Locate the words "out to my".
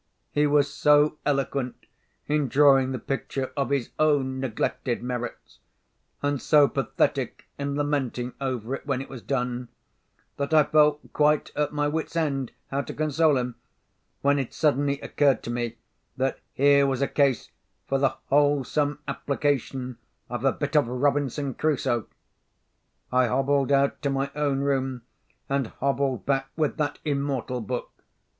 23.71-24.31